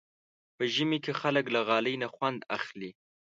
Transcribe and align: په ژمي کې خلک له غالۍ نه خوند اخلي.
په 0.55 0.63
ژمي 0.73 0.99
کې 1.03 1.13
خلک 1.21 1.45
له 1.55 1.61
غالۍ 1.67 1.95
نه 2.03 2.07
خوند 2.13 2.39
اخلي. 2.57 2.91